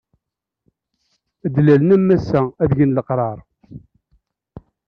[1.45, 3.37] Ad d-lalen am ass-a, ad egen leqṛaṛ.